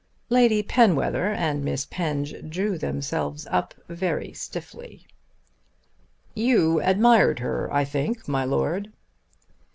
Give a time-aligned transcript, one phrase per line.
[0.31, 5.05] Lady Penwether and Miss Penge drew themselves up very stiffly.
[6.33, 8.91] "You admired her, I think, my Lord."